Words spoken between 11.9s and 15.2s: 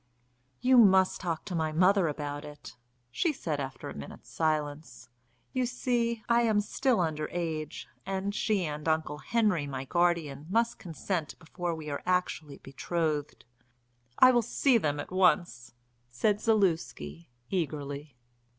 are actually betrothed." "I will see them at